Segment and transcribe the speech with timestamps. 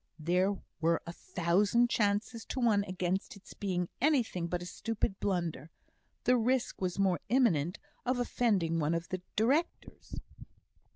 [0.17, 5.69] There were a thousand chances to one against its being anything but a stupid blunder;
[6.23, 10.15] the risk was more imminent of offending one of the directors.